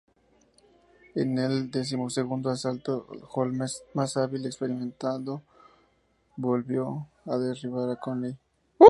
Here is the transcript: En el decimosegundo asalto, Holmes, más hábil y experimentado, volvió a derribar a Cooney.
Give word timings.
En 1.13 1.37
el 1.37 1.69
decimosegundo 1.69 2.49
asalto, 2.49 3.05
Holmes, 3.35 3.83
más 3.93 4.17
hábil 4.17 4.41
y 4.45 4.47
experimentado, 4.47 5.43
volvió 6.35 7.05
a 7.27 7.37
derribar 7.37 7.87
a 7.91 7.97
Cooney. 7.97 8.35